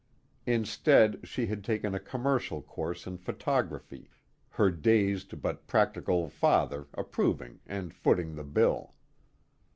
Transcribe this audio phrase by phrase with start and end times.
[0.47, 4.09] Instead she had taken a commercial course in photography,
[4.49, 8.95] her dazed but practical father approving and footing the bill.